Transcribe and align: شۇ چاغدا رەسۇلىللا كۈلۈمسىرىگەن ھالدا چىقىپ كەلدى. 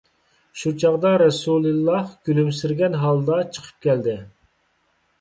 شۇ 0.61 0.71
چاغدا 0.83 1.11
رەسۇلىللا 1.23 2.01
كۈلۈمسىرىگەن 2.31 3.01
ھالدا 3.05 3.41
چىقىپ 3.55 3.89
كەلدى. 3.89 4.21